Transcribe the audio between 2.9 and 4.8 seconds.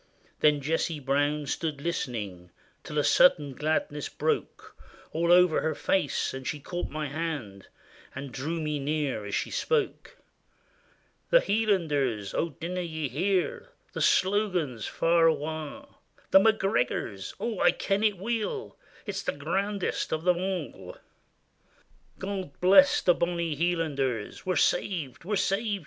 a sudden gladness broke